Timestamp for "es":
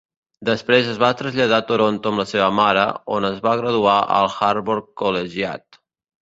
0.93-1.01, 3.29-3.37